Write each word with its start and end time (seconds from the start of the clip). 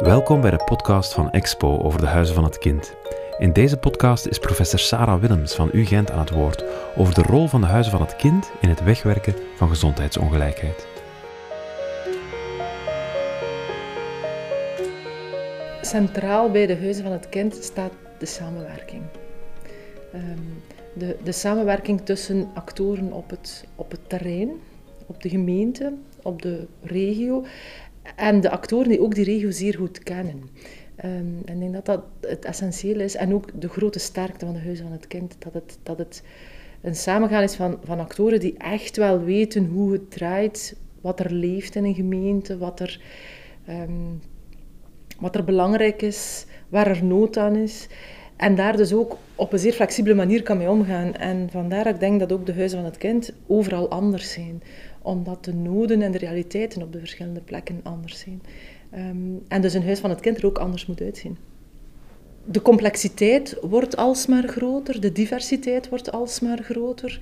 Welkom 0.00 0.40
bij 0.40 0.50
de 0.50 0.64
podcast 0.64 1.12
van 1.12 1.30
Expo 1.30 1.78
over 1.78 2.00
de 2.00 2.06
Huizen 2.06 2.34
van 2.34 2.44
het 2.44 2.58
Kind. 2.58 2.94
In 3.38 3.52
deze 3.52 3.76
podcast 3.76 4.26
is 4.26 4.38
professor 4.38 4.78
Sarah 4.78 5.20
Willems 5.20 5.54
van 5.54 5.70
UGent 5.72 6.10
aan 6.10 6.18
het 6.18 6.30
woord 6.30 6.64
over 6.96 7.14
de 7.14 7.22
rol 7.22 7.46
van 7.46 7.60
de 7.60 7.66
Huizen 7.66 7.92
van 7.92 8.00
het 8.00 8.16
Kind 8.16 8.50
in 8.60 8.68
het 8.68 8.82
wegwerken 8.82 9.34
van 9.56 9.68
gezondheidsongelijkheid. 9.68 10.86
Centraal 15.80 16.50
bij 16.50 16.66
de 16.66 16.76
Huizen 16.76 17.02
van 17.02 17.12
het 17.12 17.28
Kind 17.28 17.54
staat 17.54 17.92
de 18.18 18.26
samenwerking. 18.26 19.02
Ehm, 20.12 20.38
de, 20.94 21.16
de 21.22 21.32
samenwerking 21.32 22.00
tussen 22.00 22.50
actoren 22.54 23.12
op 23.12 23.30
het, 23.30 23.64
op 23.74 23.90
het 23.90 24.08
terrein, 24.08 24.50
op 25.06 25.22
de 25.22 25.28
gemeente, 25.28 25.92
op 26.22 26.42
de 26.42 26.66
regio 26.82 27.44
en 28.16 28.40
de 28.40 28.50
actoren 28.50 28.88
die 28.88 29.00
ook 29.00 29.14
die 29.14 29.24
regio 29.24 29.50
zeer 29.50 29.76
goed 29.76 29.98
kennen. 29.98 30.42
Um, 31.04 31.38
en 31.44 31.54
ik 31.54 31.60
denk 31.60 31.72
dat 31.72 31.86
dat 31.86 32.02
het 32.20 32.44
essentieel 32.44 33.00
is. 33.00 33.14
En 33.14 33.34
ook 33.34 33.60
de 33.60 33.68
grote 33.68 33.98
sterkte 33.98 34.44
van 34.44 34.54
de 34.54 34.60
Huizen 34.60 34.84
van 34.84 34.94
het 34.94 35.06
Kind. 35.06 35.36
Dat 35.38 35.54
het, 35.54 35.78
dat 35.82 35.98
het 35.98 36.22
een 36.80 36.94
samengaan 36.94 37.42
is 37.42 37.54
van, 37.54 37.78
van 37.84 38.00
actoren 38.00 38.40
die 38.40 38.54
echt 38.58 38.96
wel 38.96 39.24
weten 39.24 39.66
hoe 39.66 39.92
het 39.92 40.10
draait, 40.10 40.76
wat 41.00 41.20
er 41.20 41.32
leeft 41.32 41.74
in 41.74 41.84
een 41.84 41.94
gemeente, 41.94 42.58
wat 42.58 42.80
er, 42.80 43.00
um, 43.68 44.20
wat 45.18 45.34
er 45.34 45.44
belangrijk 45.44 46.02
is, 46.02 46.46
waar 46.68 46.86
er 46.86 47.04
nood 47.04 47.36
aan 47.36 47.56
is. 47.56 47.86
En 48.40 48.54
daar 48.54 48.76
dus 48.76 48.92
ook 48.92 49.16
op 49.34 49.52
een 49.52 49.58
zeer 49.58 49.72
flexibele 49.72 50.14
manier 50.14 50.42
kan 50.42 50.58
mee 50.58 50.70
omgaan. 50.70 51.14
En 51.14 51.48
vandaar 51.50 51.84
dat 51.84 51.94
ik 51.94 52.00
denk 52.00 52.20
dat 52.20 52.32
ook 52.32 52.46
de 52.46 52.54
Huizen 52.54 52.78
van 52.78 52.86
het 52.86 52.98
Kind 52.98 53.32
overal 53.46 53.90
anders 53.90 54.32
zijn 54.32 54.62
omdat 55.02 55.44
de 55.44 55.54
noden 55.54 56.02
en 56.02 56.12
de 56.12 56.18
realiteiten 56.18 56.82
op 56.82 56.92
de 56.92 56.98
verschillende 56.98 57.40
plekken 57.40 57.80
anders 57.82 58.18
zijn. 58.18 58.42
Um, 58.94 59.42
en 59.48 59.60
dus 59.60 59.74
een 59.74 59.84
huis 59.84 59.98
van 59.98 60.10
het 60.10 60.20
kind 60.20 60.38
er 60.38 60.46
ook 60.46 60.58
anders 60.58 60.86
moet 60.86 61.00
uitzien. 61.00 61.36
De 62.44 62.62
complexiteit 62.62 63.56
wordt 63.62 63.96
alsmaar 63.96 64.48
groter, 64.48 65.00
de 65.00 65.12
diversiteit 65.12 65.88
wordt 65.88 66.12
alsmaar 66.12 66.62
groter. 66.62 67.20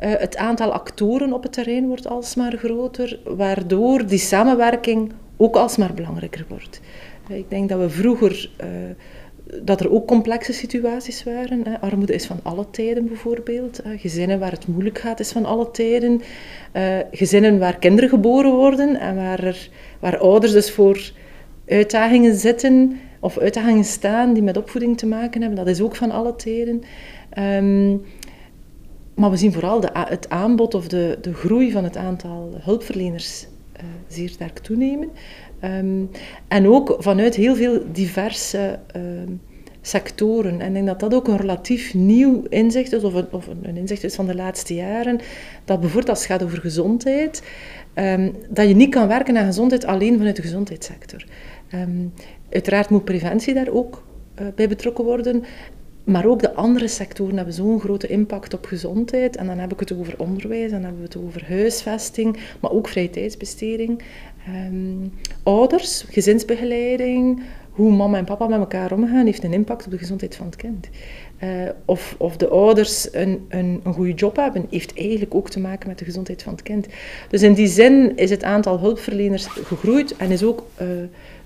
Uh, 0.00 0.14
het 0.16 0.36
aantal 0.36 0.72
actoren 0.72 1.32
op 1.32 1.42
het 1.42 1.52
terrein 1.52 1.86
wordt 1.86 2.06
alsmaar 2.06 2.56
groter, 2.56 3.18
waardoor 3.24 4.06
die 4.06 4.18
samenwerking 4.18 5.12
ook 5.36 5.56
alsmaar 5.56 5.94
belangrijker 5.94 6.44
wordt. 6.48 6.80
Uh, 7.30 7.36
ik 7.36 7.50
denk 7.50 7.68
dat 7.68 7.80
we 7.80 7.90
vroeger 7.90 8.50
uh, 8.60 8.66
dat 9.62 9.80
er 9.80 9.92
ook 9.92 10.06
complexe 10.06 10.52
situaties 10.52 11.24
waren. 11.24 11.62
Hè. 11.64 11.80
Armoede 11.80 12.14
is 12.14 12.26
van 12.26 12.40
alle 12.42 12.66
tijden 12.70 13.06
bijvoorbeeld. 13.06 13.80
Gezinnen 13.96 14.38
waar 14.38 14.50
het 14.50 14.66
moeilijk 14.66 14.98
gaat 14.98 15.20
is 15.20 15.32
van 15.32 15.44
alle 15.44 15.70
tijden. 15.70 16.22
Uh, 16.72 16.98
gezinnen 17.10 17.58
waar 17.58 17.78
kinderen 17.78 18.08
geboren 18.08 18.52
worden 18.52 19.00
en 19.00 19.16
waar, 19.16 19.44
er, 19.44 19.70
waar 20.00 20.18
ouders 20.18 20.52
dus 20.52 20.70
voor 20.70 21.12
uitdagingen 21.66 22.34
zitten 22.34 23.00
of 23.20 23.38
uitdagingen 23.38 23.84
staan 23.84 24.32
die 24.32 24.42
met 24.42 24.56
opvoeding 24.56 24.98
te 24.98 25.06
maken 25.06 25.40
hebben. 25.40 25.58
Dat 25.58 25.74
is 25.74 25.80
ook 25.80 25.96
van 25.96 26.10
alle 26.10 26.36
tijden. 26.36 26.82
Um, 27.38 28.02
maar 29.14 29.30
we 29.30 29.36
zien 29.36 29.52
vooral 29.52 29.80
de, 29.80 29.88
het 29.92 30.28
aanbod 30.28 30.74
of 30.74 30.88
de, 30.88 31.18
de 31.20 31.34
groei 31.34 31.72
van 31.72 31.84
het 31.84 31.96
aantal 31.96 32.54
hulpverleners 32.60 33.46
zeer 34.08 34.28
sterk 34.28 34.58
toenemen. 34.58 35.10
Um, 35.64 36.10
en 36.48 36.68
ook 36.68 36.96
vanuit 36.98 37.34
heel 37.34 37.56
veel 37.56 37.82
diverse 37.92 38.78
um, 38.96 39.40
sectoren. 39.80 40.60
En 40.60 40.66
ik 40.66 40.72
denk 40.72 40.86
dat 40.86 41.00
dat 41.00 41.14
ook 41.14 41.28
een 41.28 41.36
relatief 41.36 41.94
nieuw 41.94 42.42
inzicht 42.48 42.92
is, 42.92 43.02
of 43.02 43.14
een, 43.14 43.26
of 43.30 43.46
een 43.62 43.76
inzicht 43.76 44.04
is 44.04 44.14
van 44.14 44.26
de 44.26 44.34
laatste 44.34 44.74
jaren, 44.74 45.20
dat 45.64 45.80
bijvoorbeeld 45.80 46.10
als 46.10 46.18
het 46.18 46.28
gaat 46.28 46.42
over 46.42 46.58
gezondheid, 46.58 47.42
um, 47.94 48.32
dat 48.48 48.68
je 48.68 48.74
niet 48.74 48.90
kan 48.90 49.08
werken 49.08 49.36
aan 49.36 49.46
gezondheid 49.46 49.84
alleen 49.84 50.16
vanuit 50.16 50.36
de 50.36 50.42
gezondheidssector. 50.42 51.24
uiteraard 52.50 52.90
moet 52.90 53.04
preventie 53.04 53.54
daar 53.54 53.68
ook 53.68 54.04
uh, 54.40 54.46
bij 54.54 54.68
betrokken 54.68 55.04
worden. 55.04 55.44
Maar 56.06 56.26
ook 56.26 56.40
de 56.40 56.54
andere 56.54 56.88
sectoren 56.88 57.36
hebben 57.36 57.54
zo'n 57.54 57.80
grote 57.80 58.06
impact 58.06 58.54
op 58.54 58.64
gezondheid. 58.64 59.36
En 59.36 59.46
dan 59.46 59.58
heb 59.58 59.72
ik 59.72 59.80
het 59.80 59.92
over 59.92 60.14
onderwijs, 60.16 60.70
dan 60.70 60.82
hebben 60.82 61.00
we 61.00 61.06
het 61.06 61.16
over 61.16 61.44
huisvesting, 61.48 62.38
maar 62.60 62.70
ook 62.70 62.88
vrije 62.88 63.10
tijdsbesteding. 63.10 64.02
Um, 64.48 65.12
ouders, 65.42 66.04
gezinsbegeleiding, 66.08 67.42
hoe 67.70 67.92
mama 67.92 68.18
en 68.18 68.24
papa 68.24 68.46
met 68.46 68.58
elkaar 68.58 68.92
omgaan, 68.92 69.26
heeft 69.26 69.44
een 69.44 69.52
impact 69.52 69.84
op 69.84 69.90
de 69.90 69.98
gezondheid 69.98 70.36
van 70.36 70.46
het 70.46 70.56
kind. 70.56 70.88
Uh, 71.42 71.50
of, 71.84 72.14
of 72.18 72.36
de 72.36 72.48
ouders 72.48 73.14
een, 73.14 73.46
een, 73.48 73.80
een 73.84 73.92
goede 73.92 74.14
job 74.14 74.36
hebben, 74.36 74.66
heeft 74.70 74.94
eigenlijk 74.98 75.34
ook 75.34 75.50
te 75.50 75.60
maken 75.60 75.88
met 75.88 75.98
de 75.98 76.04
gezondheid 76.04 76.42
van 76.42 76.52
het 76.52 76.62
kind. 76.62 76.86
Dus 77.28 77.42
in 77.42 77.54
die 77.54 77.66
zin 77.66 78.16
is 78.16 78.30
het 78.30 78.42
aantal 78.42 78.78
hulpverleners 78.78 79.46
gegroeid 79.46 80.16
en 80.16 80.30
is 80.30 80.42
ook 80.42 80.66
uh, 80.82 80.88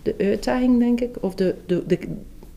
de 0.03 0.15
uitdaging, 0.19 0.79
denk 0.79 1.01
ik, 1.01 1.17
of 1.21 1.35
de, 1.35 1.55
de, 1.67 1.87
de, 1.87 1.99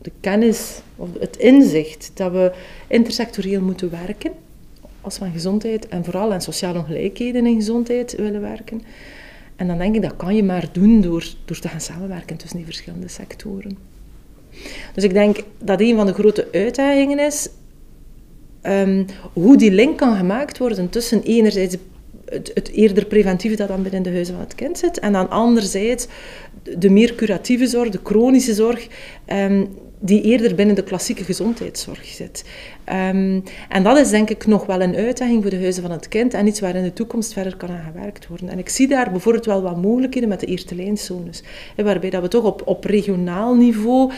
de 0.03 0.11
kennis 0.19 0.81
of 0.95 1.09
het 1.19 1.37
inzicht 1.37 2.11
dat 2.13 2.31
we 2.31 2.51
intersectorieel 2.87 3.61
moeten 3.61 3.89
werken 3.89 4.31
als 5.01 5.19
we 5.19 5.25
aan 5.25 5.31
gezondheid 5.31 5.87
en 5.87 6.03
vooral 6.03 6.33
aan 6.33 6.41
sociale 6.41 6.79
ongelijkheden 6.79 7.45
in 7.45 7.55
gezondheid 7.55 8.15
willen 8.15 8.41
werken. 8.41 8.81
En 9.55 9.67
dan 9.67 9.77
denk 9.77 9.95
ik, 9.95 10.01
dat 10.01 10.15
kan 10.15 10.35
je 10.35 10.43
maar 10.43 10.69
doen 10.71 11.01
door, 11.01 11.25
door 11.45 11.59
te 11.59 11.67
gaan 11.67 11.81
samenwerken 11.81 12.37
tussen 12.37 12.57
die 12.57 12.65
verschillende 12.65 13.07
sectoren. 13.07 13.77
Dus 14.93 15.03
ik 15.03 15.13
denk 15.13 15.43
dat 15.57 15.81
een 15.81 15.95
van 15.95 16.05
de 16.05 16.13
grote 16.13 16.47
uitdagingen 16.51 17.19
is 17.19 17.49
um, 18.63 19.05
hoe 19.33 19.57
die 19.57 19.71
link 19.71 19.97
kan 19.97 20.15
gemaakt 20.15 20.57
worden 20.57 20.89
tussen 20.89 21.23
enerzijds 21.23 21.75
het, 22.25 22.71
eerder 22.71 23.05
preventieve 23.05 23.55
dat 23.55 23.67
dan 23.67 23.83
binnen 23.83 24.03
de 24.03 24.09
huizen 24.09 24.33
van 24.33 24.43
het 24.43 24.55
kind 24.55 24.77
zit, 24.77 24.99
en 24.99 25.13
dan 25.13 25.29
anderzijds 25.29 26.07
de 26.77 26.89
meer 26.89 27.15
curatieve 27.15 27.67
zorg, 27.67 27.89
de 27.89 27.99
chronische 28.03 28.53
zorg, 28.53 28.87
um, 29.27 29.67
die 30.05 30.21
eerder 30.21 30.55
binnen 30.55 30.75
de 30.75 30.83
klassieke 30.83 31.23
gezondheidszorg 31.23 32.05
zit. 32.05 32.45
Um, 32.89 33.43
en 33.69 33.83
dat 33.83 33.97
is 33.97 34.09
denk 34.09 34.29
ik 34.29 34.45
nog 34.45 34.65
wel 34.65 34.81
een 34.81 34.95
uitdaging 34.95 35.41
voor 35.41 35.51
de 35.51 35.59
huizen 35.59 35.81
van 35.81 35.91
het 35.91 36.07
kind 36.07 36.33
en 36.33 36.47
iets 36.47 36.59
waar 36.59 36.75
in 36.75 36.83
de 36.83 36.93
toekomst 36.93 37.33
verder 37.33 37.57
kan 37.57 37.69
aan 37.69 37.91
gewerkt 37.93 38.27
worden. 38.27 38.49
En 38.49 38.59
ik 38.59 38.69
zie 38.69 38.87
daar 38.87 39.11
bijvoorbeeld 39.11 39.45
wel 39.45 39.61
wat 39.61 39.81
mogelijkheden 39.81 40.29
met 40.29 40.39
de 40.39 40.45
eerste 40.45 40.75
lijnzones, 40.75 41.43
waarbij 41.75 42.09
dat 42.09 42.21
we 42.21 42.27
toch 42.27 42.43
op, 42.43 42.61
op 42.65 42.83
regionaal 42.83 43.55
niveau 43.55 44.11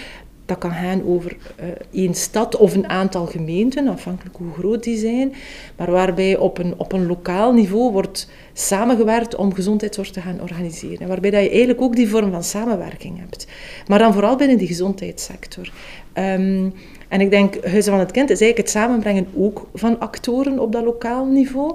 dat 0.45 0.57
kan 0.57 0.71
gaan 0.71 1.03
over 1.05 1.37
één 1.91 2.13
stad 2.13 2.57
of 2.57 2.73
een 2.73 2.89
aantal 2.89 3.25
gemeenten, 3.25 3.87
afhankelijk 3.87 4.35
hoe 4.35 4.53
groot 4.53 4.83
die 4.83 4.97
zijn. 4.97 5.33
Maar 5.77 5.91
waarbij 5.91 6.37
op 6.37 6.57
een, 6.57 6.73
op 6.77 6.91
een 6.91 7.07
lokaal 7.07 7.53
niveau 7.53 7.91
wordt 7.91 8.29
samengewerkt 8.53 9.35
om 9.35 9.53
gezondheidszorg 9.53 10.09
te 10.09 10.21
gaan 10.21 10.41
organiseren. 10.41 10.99
En 10.99 11.07
waarbij 11.07 11.31
dat 11.31 11.43
je 11.43 11.49
eigenlijk 11.49 11.81
ook 11.81 11.95
die 11.95 12.09
vorm 12.09 12.31
van 12.31 12.43
samenwerking 12.43 13.19
hebt. 13.19 13.47
Maar 13.87 13.99
dan 13.99 14.13
vooral 14.13 14.35
binnen 14.35 14.57
die 14.57 14.67
gezondheidssector. 14.67 15.71
Um, 16.13 16.73
en 17.07 17.21
ik 17.21 17.29
denk, 17.29 17.65
Huizen 17.65 17.91
van 17.91 17.99
het 17.99 18.11
Kind 18.11 18.29
is 18.29 18.41
eigenlijk 18.41 18.57
het 18.57 18.81
samenbrengen 18.81 19.27
ook 19.35 19.67
van 19.73 19.99
actoren 19.99 20.59
op 20.59 20.71
dat 20.71 20.83
lokaal 20.83 21.25
niveau. 21.25 21.69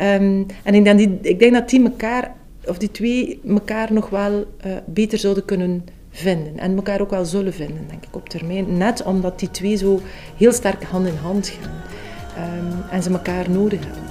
Um, 0.00 0.46
en 0.62 0.74
ik 0.74 0.84
denk, 0.84 0.98
die, 0.98 1.18
ik 1.22 1.38
denk 1.38 1.52
dat 1.52 1.68
die 1.68 1.82
elkaar, 1.82 2.34
of 2.66 2.78
die 2.78 2.90
twee 2.90 3.40
elkaar 3.48 3.92
nog 3.92 4.10
wel 4.10 4.32
uh, 4.66 4.72
beter 4.86 5.18
zouden 5.18 5.44
kunnen 5.44 5.84
vinden. 6.12 6.58
En 6.58 6.76
elkaar 6.76 7.00
ook 7.00 7.10
wel 7.10 7.24
zullen 7.24 7.52
vinden, 7.52 7.86
denk 7.88 8.04
ik, 8.04 8.16
op 8.16 8.28
termijn. 8.28 8.76
Net 8.76 9.02
omdat 9.02 9.38
die 9.38 9.50
twee 9.50 9.76
zo 9.76 10.00
heel 10.36 10.52
sterk 10.52 10.84
hand 10.84 11.06
in 11.06 11.16
hand 11.16 11.48
gaan. 11.48 11.80
Um, 12.58 12.90
en 12.90 13.02
ze 13.02 13.10
elkaar 13.10 13.50
nodig 13.50 13.80
hebben. 13.80 14.10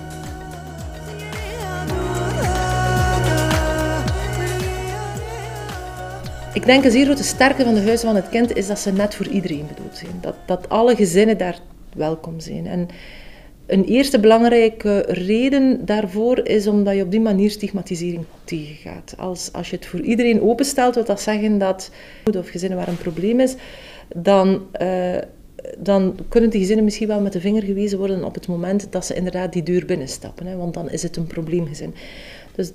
Ik 6.54 6.66
denk 6.66 6.84
een 6.84 6.92
zeer 6.92 7.06
grote 7.06 7.24
sterke 7.24 7.64
van 7.64 7.74
de 7.74 7.82
Huizen 7.82 8.08
van 8.08 8.16
het 8.16 8.30
Kind 8.30 8.56
is 8.56 8.68
dat 8.68 8.80
ze 8.80 8.92
net 8.92 9.16
voor 9.16 9.28
iedereen 9.28 9.68
bedoeld 9.68 9.98
zijn. 9.98 10.18
Dat, 10.22 10.36
dat 10.46 10.70
alle 10.70 10.96
gezinnen 10.96 11.38
daar 11.38 11.60
welkom 11.96 12.40
zijn. 12.40 12.68
En 12.68 12.88
een 13.72 13.86
eerste 13.86 14.20
belangrijke 14.20 15.06
reden 15.08 15.86
daarvoor 15.86 16.48
is 16.48 16.68
omdat 16.68 16.96
je 16.96 17.04
op 17.04 17.12
die 17.12 17.20
manier 17.20 17.50
stigmatisering 17.50 18.26
tegengaat. 18.44 19.14
Als, 19.18 19.50
als 19.54 19.70
je 19.70 19.76
het 19.76 19.86
voor 19.86 20.00
iedereen 20.00 20.42
openstelt, 20.42 20.96
wil 20.96 21.06
dat 21.06 21.22
zeggen 21.22 21.58
dat 21.58 21.92
of 22.38 22.50
gezinnen 22.50 22.78
waar 22.78 22.88
een 22.88 22.98
probleem 22.98 23.40
is, 23.40 23.56
dan, 24.16 24.62
uh, 24.82 25.18
dan 25.78 26.16
kunnen 26.30 26.50
die 26.50 26.60
gezinnen 26.60 26.84
misschien 26.86 27.08
wel 27.08 27.22
met 27.22 27.34
de 27.34 27.40
vinger 27.40 27.64
gewezen 27.64 27.98
worden 27.98 28.24
op 28.24 28.34
het 28.34 28.48
moment 28.48 28.88
dat 28.90 29.06
ze 29.06 29.14
inderdaad 29.16 29.54
die 29.54 29.64
deur 29.64 29.86
binnenstappen. 29.86 30.46
Hè, 30.46 30.56
want 30.56 30.74
dan 30.74 30.90
is 30.90 31.04
het 31.04 31.18
een 31.18 31.28
probleemgezin. 31.28 31.94
Dus 32.56 32.72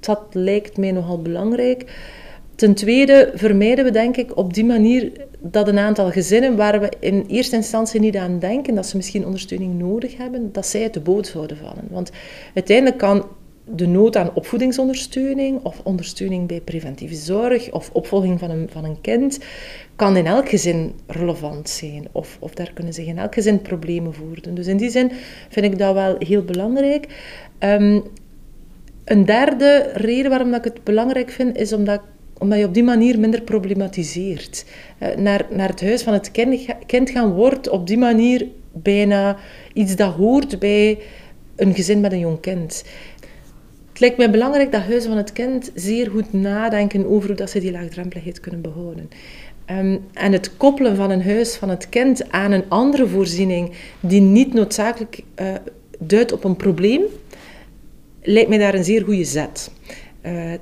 dat 0.00 0.20
lijkt 0.32 0.76
mij 0.76 0.92
nogal 0.92 1.22
belangrijk. 1.22 1.84
Ten 2.56 2.74
tweede 2.74 3.30
vermijden 3.34 3.84
we 3.84 3.90
denk 3.90 4.16
ik 4.16 4.36
op 4.36 4.54
die 4.54 4.64
manier 4.64 5.12
dat 5.38 5.68
een 5.68 5.78
aantal 5.78 6.10
gezinnen 6.10 6.56
waar 6.56 6.80
we 6.80 6.92
in 7.00 7.24
eerste 7.28 7.56
instantie 7.56 8.00
niet 8.00 8.16
aan 8.16 8.38
denken 8.38 8.74
dat 8.74 8.86
ze 8.86 8.96
misschien 8.96 9.24
ondersteuning 9.24 9.78
nodig 9.78 10.16
hebben, 10.16 10.52
dat 10.52 10.66
zij 10.66 10.82
uit 10.82 10.94
de 10.94 11.00
boot 11.00 11.26
zouden 11.26 11.56
vallen. 11.56 11.84
Want 11.90 12.10
uiteindelijk 12.54 12.98
kan 12.98 13.26
de 13.70 13.86
nood 13.86 14.16
aan 14.16 14.34
opvoedingsondersteuning 14.34 15.64
of 15.64 15.80
ondersteuning 15.84 16.48
bij 16.48 16.60
preventieve 16.60 17.14
zorg 17.14 17.72
of 17.72 17.90
opvolging 17.92 18.38
van 18.38 18.50
een, 18.50 18.68
van 18.70 18.84
een 18.84 19.00
kind 19.00 19.38
kan 19.96 20.16
in 20.16 20.26
elk 20.26 20.48
gezin 20.48 20.92
relevant 21.06 21.68
zijn. 21.68 22.08
Of, 22.12 22.36
of 22.40 22.54
daar 22.54 22.70
kunnen 22.74 22.92
zich 22.92 23.06
in 23.06 23.18
elk 23.18 23.34
gezin 23.34 23.62
problemen 23.62 24.14
voordoen. 24.14 24.54
Dus 24.54 24.66
in 24.66 24.76
die 24.76 24.90
zin 24.90 25.10
vind 25.48 25.66
ik 25.66 25.78
dat 25.78 25.94
wel 25.94 26.16
heel 26.18 26.44
belangrijk. 26.44 27.06
Um, 27.58 28.02
een 29.04 29.24
derde 29.24 29.90
reden 29.94 30.30
waarom 30.30 30.50
dat 30.50 30.66
ik 30.66 30.72
het 30.72 30.84
belangrijk 30.84 31.30
vind, 31.30 31.56
is 31.56 31.72
omdat 31.72 32.00
omdat 32.38 32.58
je 32.58 32.64
op 32.64 32.74
die 32.74 32.84
manier 32.84 33.18
minder 33.20 33.42
problematiseert. 33.42 34.64
Uh, 35.02 35.16
naar, 35.16 35.46
naar 35.50 35.68
het 35.68 35.80
huis 35.80 36.02
van 36.02 36.12
het 36.12 36.30
kind 36.86 37.10
gaan 37.10 37.32
wordt 37.32 37.68
op 37.68 37.86
die 37.86 37.98
manier 37.98 38.46
bijna 38.72 39.36
iets 39.72 39.96
dat 39.96 40.14
hoort 40.14 40.58
bij 40.58 40.98
een 41.56 41.74
gezin 41.74 42.00
met 42.00 42.12
een 42.12 42.18
jong 42.18 42.40
kind. 42.40 42.84
Het 43.88 44.00
lijkt 44.00 44.16
mij 44.16 44.30
belangrijk 44.30 44.72
dat 44.72 44.82
huizen 44.82 45.10
van 45.10 45.18
het 45.18 45.32
kind 45.32 45.70
zeer 45.74 46.10
goed 46.10 46.32
nadenken 46.32 47.06
over 47.06 47.28
hoe 47.28 47.36
dat 47.36 47.50
ze 47.50 47.60
die 47.60 47.72
laagdrempeligheid 47.72 48.40
kunnen 48.40 48.60
behouden. 48.60 49.08
Um, 49.70 50.00
en 50.12 50.32
het 50.32 50.56
koppelen 50.56 50.96
van 50.96 51.10
een 51.10 51.22
huis 51.22 51.56
van 51.56 51.68
het 51.68 51.88
kind 51.88 52.32
aan 52.32 52.52
een 52.52 52.64
andere 52.68 53.06
voorziening 53.06 53.72
die 54.00 54.20
niet 54.20 54.54
noodzakelijk 54.54 55.20
uh, 55.40 55.46
duidt 55.98 56.32
op 56.32 56.44
een 56.44 56.56
probleem, 56.56 57.02
lijkt 58.22 58.48
mij 58.48 58.58
daar 58.58 58.74
een 58.74 58.84
zeer 58.84 59.04
goede 59.04 59.24
zet 59.24 59.70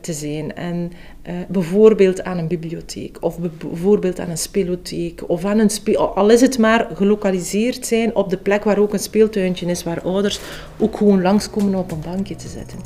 te 0.00 0.12
zijn. 0.12 0.54
En 0.54 0.92
uh, 1.28 1.34
bijvoorbeeld 1.48 2.24
aan 2.24 2.38
een 2.38 2.48
bibliotheek, 2.48 3.16
of 3.20 3.38
bijvoorbeeld 3.38 4.20
aan 4.20 4.30
een 4.30 4.38
spelotheek, 4.38 5.22
of 5.26 5.44
aan 5.44 5.58
een 5.58 5.96
al 5.96 6.30
is 6.30 6.40
het 6.40 6.58
maar 6.58 6.88
gelokaliseerd 6.94 7.86
zijn 7.86 8.14
op 8.14 8.30
de 8.30 8.36
plek 8.36 8.64
waar 8.64 8.78
ook 8.78 8.92
een 8.92 8.98
speeltuintje 8.98 9.66
is, 9.66 9.82
waar 9.82 10.02
ouders 10.02 10.40
ook 10.78 10.96
gewoon 10.96 11.22
langskomen 11.22 11.74
om 11.74 11.80
op 11.80 11.90
een 11.90 12.00
bankje 12.00 12.36
te 12.36 12.48
zitten. 12.48 12.78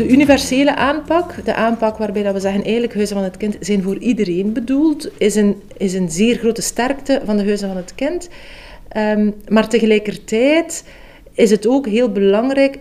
de 0.00 0.08
universele 0.08 0.76
aanpak, 0.76 1.44
de 1.44 1.54
aanpak 1.54 1.96
waarbij 1.96 2.22
dat 2.22 2.34
we 2.34 2.40
zeggen 2.40 2.62
eigenlijk 2.62 2.94
huizen 2.94 3.16
van 3.16 3.24
het 3.24 3.36
kind 3.36 3.56
zijn 3.60 3.82
voor 3.82 3.98
iedereen 3.98 4.52
bedoeld, 4.52 5.08
is 5.18 5.34
een, 5.34 5.62
is 5.76 5.94
een 5.94 6.10
zeer 6.10 6.36
grote 6.36 6.62
sterkte 6.62 7.20
van 7.24 7.36
de 7.36 7.44
huizen 7.44 7.68
van 7.68 7.76
het 7.76 7.94
kind. 7.94 8.28
Um, 8.96 9.34
maar 9.48 9.68
tegelijkertijd 9.68 10.84
is 11.32 11.50
het 11.50 11.66
ook 11.66 11.86
heel 11.86 12.12
belangrijk 12.12 12.78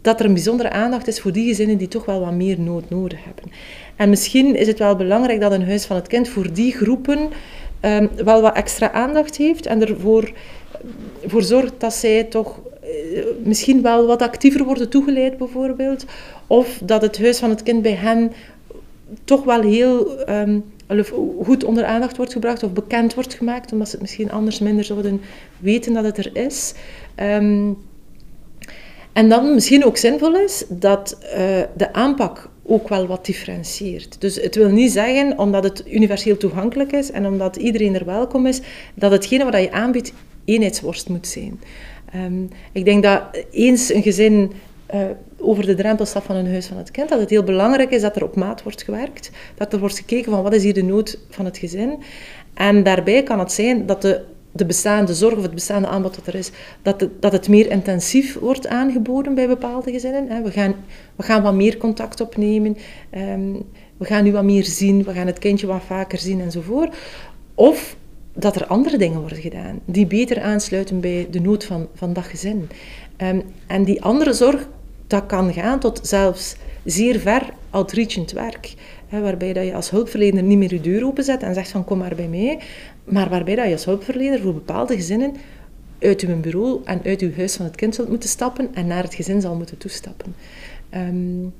dat 0.00 0.20
er 0.20 0.26
een 0.26 0.32
bijzondere 0.32 0.70
aandacht 0.70 1.06
is 1.06 1.20
voor 1.20 1.32
die 1.32 1.48
gezinnen 1.48 1.78
die 1.78 1.88
toch 1.88 2.04
wel 2.04 2.20
wat 2.20 2.32
meer 2.32 2.60
nood 2.60 2.90
nodig 2.90 3.24
hebben. 3.24 3.44
En 3.96 4.08
misschien 4.08 4.56
is 4.56 4.66
het 4.66 4.78
wel 4.78 4.96
belangrijk 4.96 5.40
dat 5.40 5.52
een 5.52 5.66
huis 5.66 5.84
van 5.84 5.96
het 5.96 6.06
kind 6.06 6.28
voor 6.28 6.52
die 6.52 6.72
groepen 6.72 7.18
um, 7.80 8.10
wel 8.24 8.40
wat 8.40 8.56
extra 8.56 8.92
aandacht 8.92 9.36
heeft 9.36 9.66
en 9.66 9.88
ervoor 9.88 10.32
voor 11.24 11.42
zorgt 11.42 11.72
dat 11.78 11.94
zij 11.94 12.24
toch 12.24 12.60
uh, 12.84 13.24
misschien 13.44 13.82
wel 13.82 14.06
wat 14.06 14.22
actiever 14.22 14.64
worden 14.64 14.88
toegeleid 14.88 15.38
bijvoorbeeld. 15.38 16.04
Of 16.46 16.78
dat 16.82 17.02
het 17.02 17.18
huis 17.18 17.38
van 17.38 17.50
het 17.50 17.62
kind 17.62 17.82
bij 17.82 17.94
hen 17.94 18.32
toch 19.24 19.44
wel 19.44 19.60
heel 19.60 20.28
um, 20.28 20.64
goed 21.42 21.64
onder 21.64 21.84
aandacht 21.84 22.16
wordt 22.16 22.32
gebracht 22.32 22.62
of 22.62 22.72
bekend 22.72 23.14
wordt 23.14 23.34
gemaakt, 23.34 23.72
omdat 23.72 23.86
ze 23.86 23.92
het 23.92 24.02
misschien 24.02 24.30
anders 24.30 24.58
minder 24.58 24.84
zouden 24.84 25.20
weten 25.58 25.92
dat 25.92 26.04
het 26.04 26.18
er 26.18 26.36
is. 26.36 26.74
Um, 27.20 27.76
en 29.12 29.28
dan 29.28 29.54
misschien 29.54 29.84
ook 29.84 29.96
zinvol 29.96 30.36
is 30.36 30.64
dat 30.68 31.18
uh, 31.22 31.28
de 31.76 31.92
aanpak 31.92 32.48
ook 32.62 32.88
wel 32.88 33.06
wat 33.06 33.26
differentieert. 33.26 34.20
Dus 34.20 34.40
het 34.40 34.54
wil 34.54 34.68
niet 34.68 34.90
zeggen, 34.90 35.38
omdat 35.38 35.64
het 35.64 35.84
universeel 35.90 36.36
toegankelijk 36.36 36.92
is 36.92 37.10
en 37.10 37.26
omdat 37.26 37.56
iedereen 37.56 37.94
er 37.94 38.04
welkom 38.04 38.46
is, 38.46 38.60
dat 38.94 39.10
hetgene 39.10 39.44
wat 39.44 39.62
je 39.62 39.72
aanbiedt 39.72 40.12
eenheidsworst 40.44 41.08
moet 41.08 41.26
zijn. 41.26 41.60
Um, 42.14 42.48
ik 42.72 42.84
denk 42.84 43.02
dat 43.02 43.22
eens 43.50 43.92
een 43.92 44.02
gezin 44.02 44.52
uh, 44.94 45.00
over 45.38 45.66
de 45.66 45.74
drempel 45.74 46.06
stapt 46.06 46.26
van 46.26 46.36
een 46.36 46.50
huis 46.50 46.66
van 46.66 46.76
het 46.76 46.90
kind, 46.90 47.08
dat 47.08 47.20
het 47.20 47.30
heel 47.30 47.42
belangrijk 47.42 47.90
is 47.90 48.02
dat 48.02 48.16
er 48.16 48.24
op 48.24 48.36
maat 48.36 48.62
wordt 48.62 48.82
gewerkt, 48.82 49.30
dat 49.54 49.72
er 49.72 49.78
wordt 49.78 49.98
gekeken 49.98 50.32
van 50.32 50.42
wat 50.42 50.54
is 50.54 50.62
hier 50.62 50.74
de 50.74 50.82
nood 50.82 51.18
van 51.30 51.44
het 51.44 51.58
gezin. 51.58 51.98
En 52.54 52.82
daarbij 52.82 53.22
kan 53.22 53.38
het 53.38 53.52
zijn 53.52 53.86
dat 53.86 54.02
de, 54.02 54.24
de 54.52 54.66
bestaande 54.66 55.14
zorg 55.14 55.36
of 55.36 55.42
het 55.42 55.54
bestaande 55.54 55.88
aanbod 55.88 56.14
dat 56.14 56.26
er 56.26 56.34
is, 56.34 56.50
dat, 56.82 57.08
dat 57.20 57.32
het 57.32 57.48
meer 57.48 57.70
intensief 57.70 58.38
wordt 58.38 58.66
aangeboden 58.66 59.34
bij 59.34 59.46
bepaalde 59.46 59.90
gezinnen. 59.90 60.42
We 60.42 60.50
gaan, 60.50 60.74
we 61.16 61.22
gaan 61.22 61.42
wat 61.42 61.54
meer 61.54 61.76
contact 61.76 62.20
opnemen, 62.20 62.76
um, 63.14 63.62
we 63.96 64.04
gaan 64.04 64.24
nu 64.24 64.32
wat 64.32 64.44
meer 64.44 64.64
zien, 64.64 65.04
we 65.04 65.12
gaan 65.12 65.26
het 65.26 65.38
kindje 65.38 65.66
wat 65.66 65.82
vaker 65.86 66.18
zien 66.18 66.40
enzovoort. 66.40 66.96
Of 67.54 67.96
dat 68.32 68.56
er 68.56 68.66
andere 68.66 68.96
dingen 68.96 69.20
worden 69.20 69.38
gedaan 69.38 69.80
die 69.84 70.06
beter 70.06 70.40
aansluiten 70.40 71.00
bij 71.00 71.26
de 71.30 71.40
nood 71.40 71.64
van, 71.64 71.88
van 71.94 72.12
dat 72.12 72.24
gezin. 72.24 72.68
Um, 73.22 73.42
en 73.66 73.84
die 73.84 74.02
andere 74.02 74.32
zorg, 74.32 74.68
dat 75.06 75.26
kan 75.26 75.52
gaan 75.52 75.80
tot 75.80 76.00
zelfs 76.02 76.56
zeer 76.84 77.18
ver 77.18 77.42
outreachend 77.70 78.32
werk. 78.32 78.74
Hè, 79.08 79.20
waarbij 79.20 79.52
dat 79.52 79.64
je 79.64 79.74
als 79.74 79.90
hulpverlener 79.90 80.42
niet 80.42 80.58
meer 80.58 80.74
je 80.74 80.80
deur 80.80 81.06
openzet 81.06 81.42
en 81.42 81.54
zegt 81.54 81.70
van 81.70 81.84
kom 81.84 81.98
maar 81.98 82.14
bij 82.14 82.28
mij. 82.28 82.58
Maar 83.04 83.28
waarbij 83.28 83.54
dat 83.54 83.66
je 83.66 83.72
als 83.72 83.84
hulpverlener 83.84 84.40
voor 84.40 84.54
bepaalde 84.54 84.94
gezinnen 84.94 85.34
uit 85.98 86.20
uw 86.20 86.40
bureau 86.40 86.80
en 86.84 87.00
uit 87.04 87.20
uw 87.20 87.34
huis 87.36 87.56
van 87.56 87.64
het 87.64 87.76
kind 87.76 87.94
zult 87.94 88.08
moeten 88.08 88.28
stappen 88.28 88.68
en 88.74 88.86
naar 88.86 89.02
het 89.02 89.14
gezin 89.14 89.40
zal 89.40 89.54
moeten 89.54 89.78
toestappen. 89.78 90.34
Um, 90.94 91.54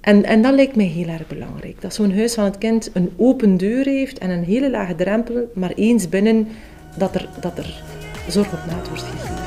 en, 0.00 0.24
en 0.24 0.42
dat 0.42 0.54
lijkt 0.54 0.76
mij 0.76 0.86
heel 0.86 1.08
erg 1.08 1.26
belangrijk. 1.26 1.80
Dat 1.80 1.94
zo'n 1.94 2.14
huis 2.14 2.34
van 2.34 2.44
het 2.44 2.58
kind 2.58 2.90
een 2.92 3.12
open 3.16 3.56
deur 3.56 3.84
heeft 3.84 4.18
en 4.18 4.30
een 4.30 4.44
hele 4.44 4.70
lage 4.70 4.94
drempel, 4.94 5.50
maar 5.54 5.72
eens 5.74 6.08
binnen 6.08 6.48
dat 6.96 7.14
er, 7.14 7.28
dat 7.40 7.58
er 7.58 7.82
zorg 8.28 8.52
op 8.52 8.70
maat 8.70 8.88
wordt 8.88 9.02
gegeven. 9.02 9.41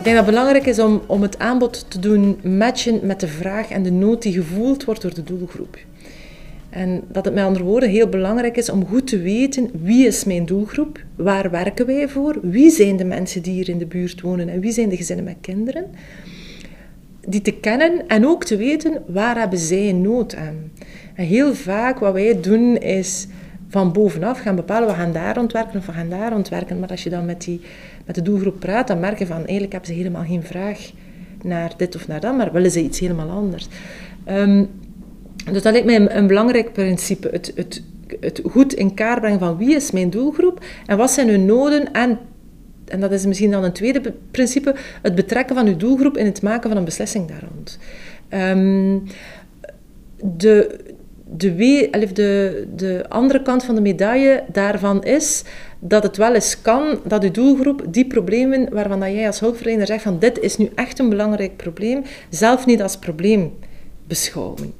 Ik 0.00 0.06
denk 0.06 0.16
dat 0.18 0.26
het 0.26 0.34
belangrijk 0.34 0.66
is 0.66 0.78
om, 0.78 1.02
om 1.06 1.22
het 1.22 1.38
aanbod 1.38 1.90
te 1.90 1.98
doen 1.98 2.40
matchen 2.42 3.00
met 3.02 3.20
de 3.20 3.28
vraag 3.28 3.70
en 3.70 3.82
de 3.82 3.90
nood 3.90 4.22
die 4.22 4.32
gevoeld 4.32 4.84
wordt 4.84 5.02
door 5.02 5.14
de 5.14 5.22
doelgroep. 5.22 5.78
En 6.70 7.02
dat 7.08 7.24
het 7.24 7.34
met 7.34 7.44
andere 7.44 7.64
woorden 7.64 7.88
heel 7.88 8.08
belangrijk 8.08 8.56
is 8.56 8.70
om 8.70 8.86
goed 8.86 9.06
te 9.06 9.18
weten 9.18 9.70
wie 9.82 10.06
is 10.06 10.24
mijn 10.24 10.46
doelgroep, 10.46 11.04
waar 11.16 11.50
werken 11.50 11.86
wij 11.86 12.08
voor, 12.08 12.38
wie 12.42 12.70
zijn 12.70 12.96
de 12.96 13.04
mensen 13.04 13.42
die 13.42 13.52
hier 13.52 13.68
in 13.68 13.78
de 13.78 13.86
buurt 13.86 14.20
wonen 14.20 14.48
en 14.48 14.60
wie 14.60 14.72
zijn 14.72 14.88
de 14.88 14.96
gezinnen 14.96 15.24
met 15.24 15.36
kinderen. 15.40 15.86
Die 17.26 17.42
te 17.42 17.52
kennen 17.52 18.06
en 18.06 18.26
ook 18.26 18.44
te 18.44 18.56
weten 18.56 19.02
waar 19.06 19.38
hebben 19.38 19.58
zij 19.58 19.92
nood 19.92 20.34
aan. 20.34 20.72
En 21.14 21.24
heel 21.24 21.54
vaak 21.54 21.98
wat 21.98 22.12
wij 22.12 22.40
doen 22.40 22.76
is 22.76 23.26
van 23.70 23.92
bovenaf 23.92 24.40
gaan 24.40 24.56
bepalen, 24.56 24.88
we 24.88 24.94
gaan 24.94 25.12
daar 25.12 25.38
ontwerken 25.38 25.78
of 25.78 25.86
we 25.86 25.92
gaan 25.92 26.08
daar 26.08 26.34
ontwerken. 26.34 26.78
Maar 26.78 26.88
als 26.88 27.02
je 27.02 27.10
dan 27.10 27.24
met, 27.24 27.44
die, 27.44 27.60
met 28.06 28.14
de 28.14 28.22
doelgroep 28.22 28.60
praat, 28.60 28.88
dan 28.88 29.00
merk 29.00 29.18
je 29.18 29.26
van 29.26 29.36
eigenlijk 29.36 29.72
hebben 29.72 29.90
ze 29.90 29.96
helemaal 29.96 30.24
geen 30.24 30.42
vraag 30.42 30.90
naar 31.42 31.72
dit 31.76 31.96
of 31.96 32.08
naar 32.08 32.20
dat, 32.20 32.36
maar 32.36 32.52
willen 32.52 32.70
ze 32.70 32.82
iets 32.82 33.00
helemaal 33.00 33.30
anders. 33.30 33.68
Um, 34.28 34.68
dus 35.52 35.62
dat 35.62 35.72
lijkt 35.72 35.86
mij 35.86 36.10
een, 36.10 36.26
belangrijk 36.26 36.72
principe. 36.72 37.28
Het, 37.32 37.52
het, 37.54 37.82
het 38.20 38.40
goed 38.44 38.72
in 38.72 38.94
kaart 38.94 39.20
brengen 39.20 39.38
van 39.38 39.56
wie 39.56 39.74
is 39.74 39.90
mijn 39.90 40.10
doelgroep 40.10 40.64
en 40.86 40.96
wat 40.96 41.10
zijn 41.10 41.28
hun 41.28 41.44
noden 41.44 41.92
en 41.92 42.18
en 42.90 43.00
dat 43.00 43.12
is 43.12 43.26
misschien 43.26 43.50
dan 43.50 43.64
een 43.64 43.72
tweede 43.72 44.14
principe, 44.30 44.74
het 45.02 45.14
betrekken 45.14 45.56
van 45.56 45.66
uw 45.66 45.76
doelgroep 45.76 46.16
in 46.16 46.26
het 46.26 46.42
maken 46.42 46.68
van 46.68 46.78
een 46.78 46.84
beslissing 46.84 47.28
daar 47.28 47.44
rond. 47.54 47.78
Um, 48.28 49.02
de, 50.36 50.78
de, 51.36 51.88
de, 52.12 52.66
de 52.76 53.04
andere 53.08 53.42
kant 53.42 53.64
van 53.64 53.74
de 53.74 53.80
medaille 53.80 54.42
daarvan 54.52 55.04
is 55.04 55.42
dat 55.78 56.02
het 56.02 56.16
wel 56.16 56.34
eens 56.34 56.62
kan 56.62 56.98
dat 57.04 57.24
uw 57.24 57.30
doelgroep 57.30 57.84
die 57.88 58.06
problemen 58.06 58.72
waarvan 58.72 59.00
dat 59.00 59.12
jij 59.12 59.26
als 59.26 59.40
hulpverlener 59.40 59.86
zegt 59.86 60.02
van 60.02 60.18
dit 60.18 60.38
is 60.38 60.56
nu 60.56 60.70
echt 60.74 60.98
een 60.98 61.08
belangrijk 61.08 61.56
probleem, 61.56 62.02
zelf 62.28 62.66
niet 62.66 62.82
als 62.82 62.96
probleem 62.96 63.52
beschouwen. 64.06 64.74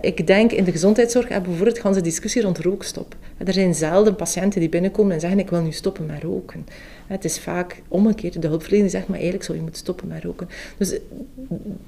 Ik 0.00 0.26
denk 0.26 0.52
in 0.52 0.64
de 0.64 0.70
gezondheidszorg 0.70 1.28
hebben 1.28 1.50
we 1.50 1.64
bijvoorbeeld 1.64 1.94
de 1.94 2.00
discussie 2.00 2.42
rond 2.42 2.58
rookstop. 2.58 3.16
Er 3.44 3.52
zijn 3.52 3.74
zelden 3.74 4.16
patiënten 4.16 4.60
die 4.60 4.68
binnenkomen 4.68 5.12
en 5.12 5.20
zeggen 5.20 5.38
ik 5.38 5.50
wil 5.50 5.60
nu 5.60 5.72
stoppen 5.72 6.06
met 6.06 6.22
roken. 6.22 6.66
Het 7.06 7.24
is 7.24 7.38
vaak 7.38 7.82
omgekeerd. 7.88 8.42
De 8.42 8.48
hulpverlener 8.48 8.90
zegt 8.90 9.06
maar 9.06 9.16
eigenlijk 9.16 9.44
zou 9.44 9.56
je 9.56 9.62
moeten 9.62 9.82
stoppen 9.82 10.08
met 10.08 10.24
roken. 10.24 10.48
Dus 10.78 10.98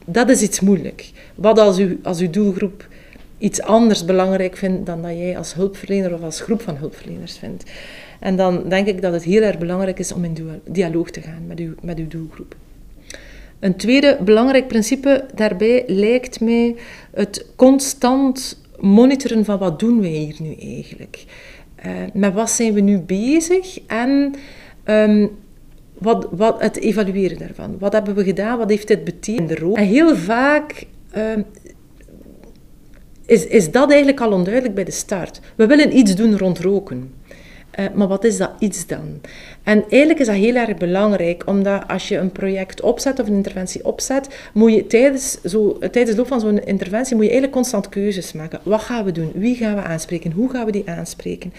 dat 0.05 0.29
is 0.29 0.43
iets 0.43 0.61
moeilijk. 0.61 1.11
Wat 1.35 1.59
als, 1.59 1.79
u, 1.79 2.01
als 2.03 2.21
uw 2.21 2.31
doelgroep 2.31 2.89
iets 3.41 3.63
anders 3.63 4.05
belangrijk 4.05 4.57
vindt 4.57 4.87
dan 4.87 5.03
dat 5.03 5.11
jij 5.11 5.39
als 5.39 5.55
hulpverlener 5.55 6.15
of 6.15 6.23
als 6.23 6.41
groep 6.41 6.61
van 6.61 6.77
hulpverleners 6.77 7.39
vindt. 7.39 7.65
En 8.19 8.37
dan 8.37 8.69
denk 8.69 8.87
ik 8.87 9.03
dat 9.03 9.13
het 9.13 9.23
heel 9.23 9.43
erg 9.43 9.59
belangrijk 9.59 9.99
is 9.99 10.13
om 10.13 10.25
in 10.25 10.61
dialoog 10.65 11.11
te 11.11 11.21
gaan 11.21 11.47
met 11.47 11.59
uw, 11.59 11.75
met 11.83 11.99
uw 11.99 12.09
doelgroep. 12.09 12.55
Een 13.61 13.77
tweede 13.77 14.19
belangrijk 14.25 14.69
principe 14.69 15.25
daarbij 15.35 15.85
lijkt 15.87 16.41
mij 16.41 16.77
het 17.11 17.47
constant 17.57 18.61
monitoren 18.79 19.45
van 19.45 19.59
wat 19.59 19.79
doen 19.79 20.01
wij 20.01 20.11
hier 20.11 20.37
nu 20.39 20.55
eigenlijk. 20.55 21.25
Uh, 21.87 21.93
met 22.13 22.35
wat 22.35 22.51
zijn 22.51 22.73
we 22.73 22.81
nu 22.81 22.99
bezig 22.99 23.81
en 23.87 24.35
um, 24.85 25.31
wat, 25.99 26.29
wat, 26.31 26.61
het 26.61 26.77
evalueren 26.77 27.39
daarvan. 27.39 27.79
Wat 27.79 27.93
hebben 27.93 28.15
we 28.15 28.25
gedaan, 28.25 28.59
wat 28.59 28.71
heeft 28.71 28.89
dit 28.89 29.05
betekend? 29.05 29.75
En 29.75 29.85
heel 29.85 30.17
vaak 30.17 30.87
um, 31.17 31.45
is, 33.31 33.47
is 33.47 33.71
dat 33.71 33.89
eigenlijk 33.89 34.21
al 34.21 34.33
onduidelijk 34.33 34.75
bij 34.75 34.85
de 34.85 34.91
start. 34.91 35.41
We 35.55 35.67
willen 35.67 35.97
iets 35.97 36.15
doen 36.15 36.39
rond 36.39 36.59
roken. 36.59 37.15
Uh, 37.79 37.87
maar 37.95 38.09
wat 38.09 38.25
is 38.25 38.37
dat 38.37 38.51
iets 38.59 38.87
dan? 38.87 39.21
En 39.63 39.85
eigenlijk 39.89 40.21
is 40.21 40.27
dat 40.27 40.37
heel 40.37 40.55
erg 40.55 40.77
belangrijk, 40.77 41.43
omdat 41.47 41.83
als 41.89 42.09
je 42.09 42.17
een 42.17 42.33
project 42.33 42.81
opzet 42.81 43.21
of 43.21 43.27
een 43.27 43.35
interventie 43.35 43.85
opzet, 43.85 44.29
moet 44.53 44.75
je 44.75 44.87
tijdens, 44.87 45.41
zo, 45.45 45.79
tijdens 45.79 46.11
de 46.11 46.17
loop 46.17 46.27
van 46.27 46.41
zo'n 46.41 46.65
interventie 46.65 47.15
moet 47.15 47.25
je 47.25 47.31
eigenlijk 47.31 47.61
constant 47.61 47.89
keuzes 47.89 48.33
maken. 48.33 48.61
Wat 48.63 48.81
gaan 48.81 49.05
we 49.05 49.13
doen? 49.13 49.33
Wie 49.35 49.57
gaan 49.57 49.75
we 49.75 49.83
aanspreken? 49.83 50.33
Hoe 50.33 50.51
gaan 50.51 50.65
we 50.65 50.73
die 50.73 50.89
aanspreken? 50.91 51.53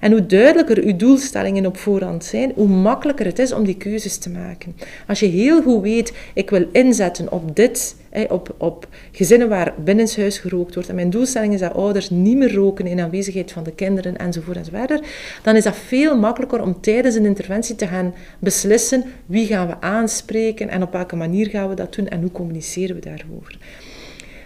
En 0.00 0.12
hoe 0.12 0.26
duidelijker 0.26 0.84
uw 0.84 0.96
doelstellingen 0.96 1.66
op 1.66 1.76
voorhand 1.76 2.24
zijn, 2.24 2.52
hoe 2.54 2.68
makkelijker 2.68 3.26
het 3.26 3.38
is 3.38 3.52
om 3.52 3.64
die 3.64 3.76
keuzes 3.76 4.16
te 4.16 4.30
maken. 4.30 4.76
Als 5.06 5.20
je 5.20 5.26
heel 5.26 5.62
goed 5.62 5.82
weet, 5.82 6.12
ik 6.34 6.50
wil 6.50 6.66
inzetten 6.72 7.32
op 7.32 7.56
dit 7.56 7.96
op, 8.28 8.54
op 8.58 8.88
gezinnen 9.12 9.48
waar 9.48 9.74
binnenshuis 9.84 10.38
gerookt 10.38 10.74
wordt. 10.74 10.88
En 10.88 10.94
mijn 10.94 11.10
doelstelling 11.10 11.54
is 11.54 11.60
dat 11.60 11.74
ouders 11.74 12.10
niet 12.10 12.36
meer 12.36 12.54
roken 12.54 12.86
in 12.86 13.00
aanwezigheid 13.00 13.52
van 13.52 13.62
de 13.62 13.72
kinderen 13.72 14.16
enzovoort 14.16 14.56
enzovoort. 14.56 15.00
Dan 15.42 15.56
is 15.56 15.64
dat 15.64 15.76
veel 15.76 16.18
makkelijker 16.18 16.62
om 16.62 16.80
tijdens 16.80 17.14
een 17.14 17.24
interventie 17.24 17.74
te 17.74 17.86
gaan 17.86 18.14
beslissen 18.38 19.04
wie 19.26 19.46
gaan 19.46 19.66
we 19.66 19.80
aanspreken 19.80 20.68
en 20.68 20.82
op 20.82 20.92
welke 20.92 21.16
manier 21.16 21.48
gaan 21.48 21.68
we 21.68 21.74
dat 21.74 21.94
doen 21.94 22.08
en 22.08 22.20
hoe 22.20 22.32
communiceren 22.32 22.94
we 22.96 23.02
daarover. 23.02 23.58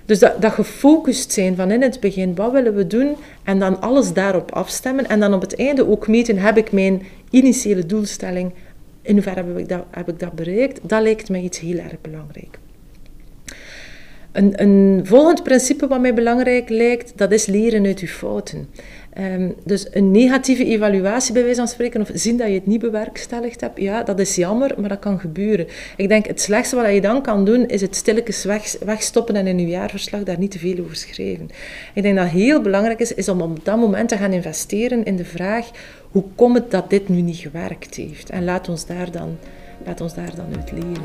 Dus 0.05 0.19
dat, 0.19 0.43
dat 0.43 0.53
gefocust 0.53 1.33
zijn 1.33 1.57
van 1.57 1.71
in 1.71 1.83
het 1.83 2.01
begin, 2.01 2.35
wat 2.35 2.53
willen 2.53 2.75
we 2.75 2.87
doen? 2.87 3.17
En 3.43 3.59
dan 3.59 3.81
alles 3.81 4.13
daarop 4.13 4.53
afstemmen. 4.53 5.09
En 5.09 5.21
dan 5.21 5.35
op 5.35 5.41
het 5.41 5.57
einde 5.57 5.89
ook 5.89 6.09
meten, 6.09 6.39
heb 6.39 6.57
ik 6.57 6.73
mijn 6.73 7.03
initiële 7.31 7.87
doelstelling, 7.87 8.53
in 9.03 9.15
hoeverre 9.15 9.45
heb 9.45 9.59
ik 9.59 9.69
dat, 9.69 9.85
heb 9.91 10.09
ik 10.09 10.19
dat 10.19 10.33
bereikt? 10.33 10.81
Dat 10.83 11.03
lijkt 11.03 11.29
mij 11.29 11.41
iets 11.41 11.59
heel 11.59 11.79
erg 11.79 12.01
belangrijk. 12.01 12.59
Een, 14.33 14.63
een 14.63 15.01
volgend 15.05 15.43
principe 15.43 15.87
wat 15.87 16.01
mij 16.01 16.15
belangrijk 16.15 16.69
lijkt, 16.69 17.13
dat 17.17 17.33
is 17.33 17.47
leren 17.47 17.85
uit 17.85 18.01
je 18.01 18.09
fouten. 18.09 18.69
Um, 19.19 19.55
dus 19.65 19.87
een 19.91 20.11
negatieve 20.11 20.65
evaluatie 20.65 21.33
bij 21.33 21.43
wijze 21.43 21.59
van 21.59 21.69
spreken, 21.69 22.01
of 22.01 22.11
zien 22.15 22.37
dat 22.37 22.49
je 22.49 22.55
het 22.55 22.67
niet 22.67 22.81
bewerkstelligd 22.81 23.61
hebt, 23.61 23.81
ja, 23.81 24.03
dat 24.03 24.19
is 24.19 24.35
jammer, 24.35 24.75
maar 24.81 24.89
dat 24.89 24.99
kan 24.99 25.21
gebeuren. 25.21 25.67
Ik 25.97 26.09
denk, 26.09 26.27
het 26.27 26.41
slechtste 26.41 26.77
wat 26.77 26.93
je 26.93 27.01
dan 27.01 27.23
kan 27.23 27.45
doen, 27.45 27.67
is 27.67 27.81
het 27.81 27.97
stilletjes 27.97 28.45
weg, 28.45 28.77
wegstoppen 28.85 29.37
en 29.37 29.47
in 29.47 29.59
je 29.59 29.67
jaarverslag 29.67 30.23
daar 30.23 30.39
niet 30.39 30.51
te 30.51 30.59
veel 30.59 30.79
over 30.81 30.97
schrijven. 30.97 31.49
Ik 31.95 32.03
denk 32.03 32.17
dat 32.17 32.29
heel 32.29 32.61
belangrijk 32.61 33.01
is, 33.01 33.15
is 33.15 33.29
om 33.29 33.41
op 33.41 33.65
dat 33.65 33.77
moment 33.77 34.09
te 34.09 34.17
gaan 34.17 34.33
investeren 34.33 35.05
in 35.05 35.17
de 35.17 35.25
vraag, 35.25 35.71
hoe 36.11 36.25
komt 36.35 36.57
het 36.57 36.71
dat 36.71 36.91
dit 36.91 37.09
nu 37.09 37.21
niet 37.21 37.37
gewerkt 37.37 37.95
heeft? 37.95 38.31
En 38.31 38.45
laat 38.45 38.69
ons 38.69 38.87
daar 38.87 39.11
dan, 39.11 39.39
laat 39.87 40.01
ons 40.01 40.15
daar 40.15 40.33
dan 40.37 40.47
uit 40.57 40.73
leren. 40.73 41.05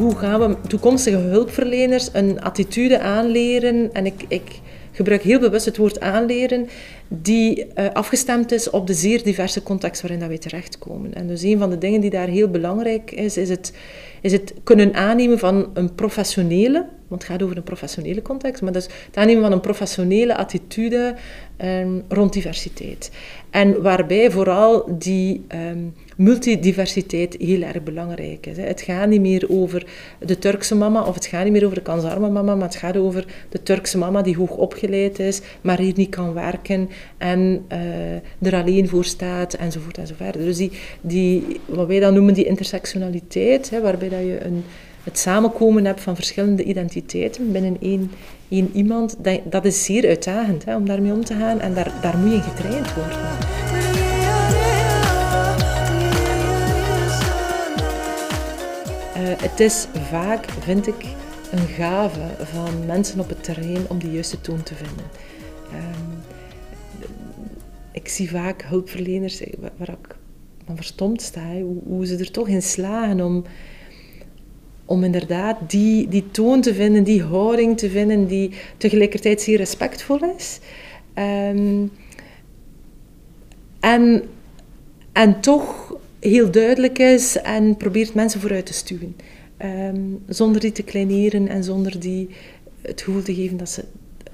Hoe 0.00 0.16
gaan 0.16 0.40
we 0.40 0.56
toekomstige 0.68 1.16
hulpverleners 1.16 2.08
een 2.12 2.40
attitude 2.40 3.00
aanleren? 3.00 3.92
En 3.92 4.06
ik, 4.06 4.24
ik 4.28 4.60
gebruik 4.92 5.22
heel 5.22 5.38
bewust 5.38 5.64
het 5.64 5.76
woord 5.76 6.00
aanleren, 6.00 6.68
die 7.08 7.66
uh, 7.66 7.88
afgestemd 7.92 8.52
is 8.52 8.70
op 8.70 8.86
de 8.86 8.94
zeer 8.94 9.22
diverse 9.22 9.62
context 9.62 10.02
waarin 10.02 10.18
dat 10.20 10.28
wij 10.28 10.38
terechtkomen. 10.38 11.14
En 11.14 11.26
dus 11.26 11.42
een 11.42 11.58
van 11.58 11.70
de 11.70 11.78
dingen 11.78 12.00
die 12.00 12.10
daar 12.10 12.28
heel 12.28 12.48
belangrijk 12.48 13.10
is, 13.10 13.36
is 13.36 13.48
het, 13.48 13.72
is 14.20 14.32
het 14.32 14.54
kunnen 14.64 14.94
aannemen 14.94 15.38
van 15.38 15.70
een 15.74 15.94
professionele, 15.94 16.86
want 17.10 17.22
het 17.22 17.30
gaat 17.30 17.42
over 17.42 17.56
een 17.56 17.62
professionele 17.62 18.22
context, 18.22 18.62
maar 18.62 18.72
dus 18.72 18.88
het 19.06 19.16
aannemen 19.16 19.42
van 19.42 19.52
een 19.52 19.60
professionele 19.60 20.36
attitude 20.36 21.14
um, 21.64 22.02
rond 22.08 22.32
diversiteit. 22.32 23.10
En 23.50 23.82
waarbij 23.82 24.30
vooral 24.30 24.98
die 24.98 25.44
um, 25.70 25.94
multidiversiteit 26.16 27.36
heel 27.38 27.62
erg 27.62 27.82
belangrijk 27.82 28.46
is. 28.46 28.56
Hè. 28.56 28.62
Het 28.62 28.80
gaat 28.80 29.08
niet 29.08 29.20
meer 29.20 29.46
over 29.48 29.86
de 30.18 30.38
Turkse 30.38 30.74
mama 30.74 31.02
of 31.02 31.14
het 31.14 31.26
gaat 31.26 31.44
niet 31.44 31.52
meer 31.52 31.64
over 31.64 31.76
de 31.76 31.82
kansarme 31.82 32.30
mama, 32.30 32.54
maar 32.54 32.66
het 32.66 32.76
gaat 32.76 32.96
over 32.96 33.24
de 33.48 33.62
Turkse 33.62 33.98
mama 33.98 34.22
die 34.22 34.36
hoog 34.36 34.56
opgeleid 34.56 35.18
is, 35.18 35.40
maar 35.60 35.78
hier 35.78 35.92
niet 35.96 36.10
kan 36.10 36.34
werken 36.34 36.88
en 37.18 37.64
uh, 37.72 38.48
er 38.48 38.62
alleen 38.62 38.88
voor 38.88 39.04
staat 39.04 39.54
enzovoort 39.54 39.98
enzovoort. 39.98 40.32
Dus 40.32 40.56
die, 40.56 40.72
die, 41.00 41.60
wat 41.66 41.86
wij 41.86 42.00
dan 42.00 42.14
noemen 42.14 42.34
die 42.34 42.44
intersectionaliteit, 42.44 43.70
hè, 43.70 43.80
waarbij 43.80 44.08
dat 44.08 44.20
je 44.20 44.44
een, 44.44 44.64
het 45.04 45.18
samenkomen 45.18 45.84
hebt 45.84 46.00
van 46.00 46.14
verschillende 46.14 46.62
identiteiten 46.62 47.52
binnen 47.52 47.76
één, 47.80 48.10
één 48.48 48.70
iemand, 48.72 49.16
dat, 49.24 49.40
dat 49.44 49.64
is 49.64 49.84
zeer 49.84 50.08
uitdagend 50.08 50.64
hè, 50.64 50.76
om 50.76 50.86
daarmee 50.86 51.12
om 51.12 51.24
te 51.24 51.34
gaan 51.34 51.60
en 51.60 51.74
daar, 51.74 51.92
daar 52.00 52.18
moet 52.18 52.32
je 52.32 52.40
getraind 52.40 52.94
worden. 52.94 53.18
Uh, 59.16 59.42
het 59.42 59.60
is 59.60 59.86
vaak, 60.10 60.44
vind 60.50 60.86
ik, 60.86 61.04
een 61.50 61.66
gave 61.66 62.20
van 62.42 62.86
mensen 62.86 63.20
op 63.20 63.28
het 63.28 63.44
terrein 63.44 63.88
om 63.88 63.98
de 63.98 64.10
juiste 64.10 64.40
toon 64.40 64.62
te 64.62 64.74
vinden. 64.74 65.04
Um, 65.72 66.22
ik 67.92 68.08
zie 68.08 68.30
vaak 68.30 68.62
hulpverleners 68.62 69.42
waar 69.76 69.88
ik 69.88 70.16
van 70.66 70.76
verstomd 70.76 71.22
sta, 71.22 71.60
hoe, 71.60 71.82
hoe, 71.86 72.06
ze 72.06 72.16
er 72.16 72.30
toch 72.30 72.48
in 72.48 72.62
slagen 72.62 73.20
om, 73.20 73.44
om 74.90 75.04
inderdaad 75.04 75.56
die, 75.66 76.08
die 76.08 76.30
toon 76.30 76.60
te 76.60 76.74
vinden, 76.74 77.04
die 77.04 77.22
houding 77.22 77.78
te 77.78 77.90
vinden, 77.90 78.26
die 78.26 78.50
tegelijkertijd 78.76 79.40
zeer 79.40 79.56
respectvol 79.56 80.18
is. 80.36 80.58
Um, 81.14 81.90
en, 83.80 84.22
en 85.12 85.40
toch 85.40 85.96
heel 86.20 86.50
duidelijk 86.50 86.98
is 86.98 87.36
en 87.36 87.76
probeert 87.76 88.14
mensen 88.14 88.40
vooruit 88.40 88.66
te 88.66 88.72
stuwen. 88.72 89.16
Um, 89.62 90.22
zonder 90.28 90.60
die 90.60 90.72
te 90.72 90.82
kleineren 90.82 91.48
en 91.48 91.64
zonder 91.64 92.00
die 92.00 92.28
het 92.80 93.02
gevoel 93.02 93.22
te 93.22 93.34
geven 93.34 93.56
dat 93.56 93.68
ze, 93.68 93.84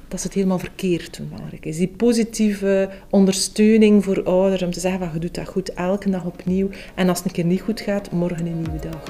dat 0.09 0.21
ze 0.21 0.27
het 0.27 0.35
helemaal 0.35 0.59
verkeerd 0.59 1.17
doen. 1.17 1.29
Belangrijk 1.29 1.65
is 1.67 1.77
die 1.77 1.89
positieve 1.97 2.91
ondersteuning 3.11 4.05
voor 4.05 4.23
ouders 4.23 4.63
om 4.63 4.71
te 4.71 4.81
zeggen 4.81 5.01
van 5.01 5.11
je 5.13 5.19
doet 5.19 5.35
dat 5.35 5.49
goed 5.49 5.73
elke 5.73 6.11
dag 6.11 6.25
opnieuw 6.25 6.69
en 6.95 7.09
als 7.09 7.19
het 7.19 7.27
een 7.27 7.33
keer 7.33 7.45
niet 7.45 7.61
goed 7.61 7.81
gaat, 7.81 8.11
morgen 8.11 8.47
een 8.47 8.63
nieuwe 8.63 8.89
dag. 8.91 9.03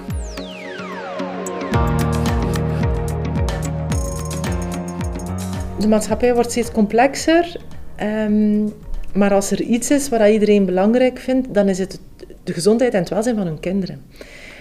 De 5.79 5.89
maatschappij 5.89 6.35
wordt 6.35 6.51
steeds 6.51 6.73
complexer, 6.73 7.61
um, 8.03 8.73
maar 9.13 9.33
als 9.33 9.51
er 9.51 9.61
iets 9.61 9.91
is 9.91 10.09
wat 10.09 10.29
iedereen 10.29 10.67
belangrijk 10.67 11.19
vindt, 11.19 11.55
dan 11.55 11.69
is 11.69 11.79
het 11.79 12.01
de 12.45 12.53
gezondheid 12.53 12.95
en 12.95 13.01
het 13.01 13.09
welzijn 13.09 13.37
van 13.37 13.47
hun 13.47 13.61
kinderen. 13.61 14.03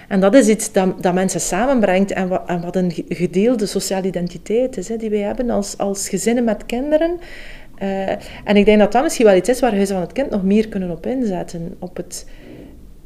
En 0.07 0.19
dat 0.19 0.33
is 0.33 0.47
iets 0.47 0.71
dat, 0.71 1.03
dat 1.03 1.13
mensen 1.13 1.39
samenbrengt 1.39 2.11
en 2.11 2.27
wat, 2.27 2.43
en 2.47 2.61
wat, 2.61 2.75
een 2.75 2.91
gedeelde 3.09 3.65
sociale 3.65 4.07
identiteit 4.07 4.77
is, 4.77 4.87
hè, 4.87 4.97
die 4.97 5.09
wij 5.09 5.19
hebben 5.19 5.49
als, 5.49 5.77
als 5.77 6.09
gezinnen 6.09 6.43
met 6.43 6.65
kinderen. 6.65 7.19
Uh, 7.81 8.09
en 8.43 8.55
ik 8.55 8.65
denk 8.65 8.79
dat 8.79 8.91
dat 8.91 9.03
misschien 9.03 9.25
wel 9.25 9.35
iets 9.35 9.49
is 9.49 9.59
waar 9.59 9.73
Huizen 9.73 9.95
van 9.95 10.03
het 10.03 10.13
Kind 10.13 10.29
nog 10.29 10.43
meer 10.43 10.67
kunnen 10.67 10.91
op 10.91 11.05
inzetten. 11.05 11.75
Op 11.79 11.97
het, 11.97 12.25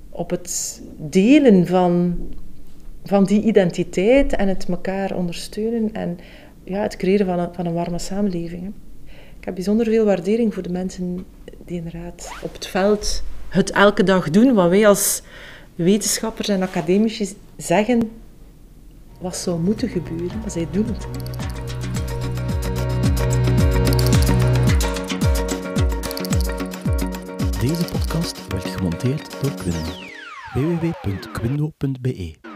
op 0.09 0.29
het 0.29 0.81
delen 0.97 1.67
van, 1.67 2.17
van 3.03 3.23
die 3.23 3.41
identiteit 3.41 4.35
en 4.35 4.47
het 4.47 4.65
elkaar 4.69 5.15
ondersteunen 5.15 5.93
en 5.93 6.17
ja, 6.63 6.81
het 6.81 6.97
creëren 6.97 7.25
van 7.25 7.39
een, 7.39 7.53
van 7.53 7.65
een 7.65 7.73
warme 7.73 7.99
samenleving. 7.99 8.61
Hè. 8.61 8.69
Ik 9.39 9.45
heb 9.45 9.53
bijzonder 9.53 9.85
veel 9.85 10.05
waardering 10.05 10.53
voor 10.53 10.63
de 10.63 10.69
mensen 10.69 11.25
die 11.65 11.77
inderdaad 11.77 12.31
op 12.41 12.53
het 12.53 12.67
veld 12.67 13.23
het 13.49 13.71
elke 13.71 14.03
dag 14.03 14.29
doen, 14.29 14.53
wat 14.53 14.69
wij 14.69 14.87
als 14.87 15.21
wetenschappers 15.75 16.47
en 16.47 16.61
academici 16.61 17.37
zeggen 17.57 18.11
wat 19.19 19.35
zou 19.35 19.59
moeten 19.59 19.89
gebeuren, 19.89 20.39
maar 20.39 20.51
zij 20.51 20.67
doen 20.71 20.85
het. 20.85 21.07
Deze 27.61 27.85
podcast 27.91 28.47
werd 28.47 28.65
gemonteerd 28.65 29.41
door 29.41 29.53
Quindo. 29.53 29.89
www.quindo.be 30.53 32.48